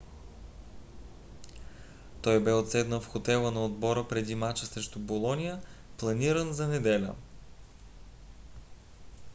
той 2.21 2.39
бе 2.43 2.53
отседнал 2.53 3.01
в 3.01 3.07
хотела 3.07 3.51
на 3.51 3.65
отбора 3.65 4.03
преди 4.07 4.35
мача 4.35 4.65
срещу 4.65 4.99
болоня 4.99 5.61
планиран 5.97 6.53
за 6.53 6.67
неделя 6.67 7.15